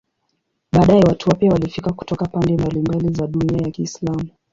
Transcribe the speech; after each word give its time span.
Baadaye 0.71 1.03
watu 1.07 1.29
wapya 1.29 1.51
walifika 1.51 1.93
kutoka 1.93 2.25
pande 2.25 2.53
mbalimbali 2.53 3.13
za 3.13 3.27
dunia 3.27 3.61
ya 3.65 3.71
Kiislamu. 3.71 4.27